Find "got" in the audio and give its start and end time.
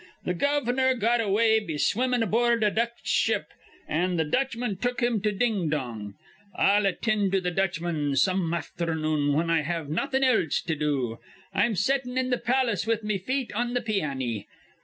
0.95-1.21